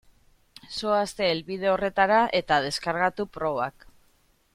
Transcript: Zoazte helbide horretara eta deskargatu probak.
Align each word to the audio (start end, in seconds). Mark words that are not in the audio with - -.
Zoazte 0.77 1.27
helbide 1.33 1.69
horretara 1.73 2.17
eta 2.39 2.59
deskargatu 2.65 3.27
probak. 3.37 3.87